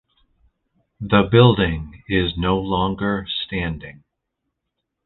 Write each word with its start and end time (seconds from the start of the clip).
The 0.99 1.27
building 1.31 2.01
is 2.09 2.35
no 2.35 2.57
longer 2.57 3.27
standing. 3.29 4.03